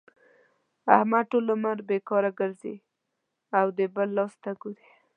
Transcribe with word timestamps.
احمد 0.95 1.23
ټول 1.31 1.45
عمر 1.55 1.77
بېکاره 1.89 2.31
ګرځي 2.39 2.75
او 3.59 3.65
د 3.77 3.79
بل 3.95 4.09
لاس 4.17 4.33
ته 4.43 4.51
ګوري. 4.61 4.85